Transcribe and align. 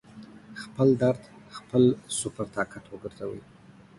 خپل 0.61 0.87
درد 1.01 1.21
خپل 1.57 1.83
سُوپر 2.17 2.47
طاقت 2.55 2.83
وګرځوئ 2.87 3.41